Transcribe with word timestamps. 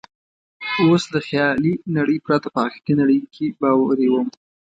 اوس 0.83 1.03
له 1.13 1.19
خیالي 1.27 1.73
نړۍ 1.97 2.17
پرته 2.25 2.47
په 2.53 2.59
حقیقي 2.65 2.93
نړۍ 3.01 3.19
کې 3.33 3.45
باوري 3.61 4.07
وم. 4.09 4.27